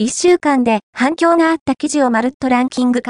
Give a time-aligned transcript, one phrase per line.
[0.00, 3.06] 一週間で反響があった記事をまるっとランキング化。